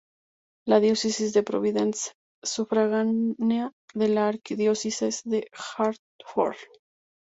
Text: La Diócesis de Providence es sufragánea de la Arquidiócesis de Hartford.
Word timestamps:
La 0.73 0.79
Diócesis 0.79 1.31
de 1.33 1.43
Providence 1.43 2.13
es 2.43 2.49
sufragánea 2.49 3.71
de 3.93 4.09
la 4.09 4.29
Arquidiócesis 4.29 5.21
de 5.25 5.47
Hartford. 5.77 6.57